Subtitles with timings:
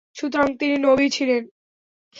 [0.15, 1.43] সুতরাং তিনি নবী ছিলেন।